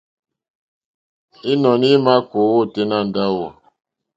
[1.51, 3.45] Ínɔ̀ní í mà kòòwá ôténá ndáwù.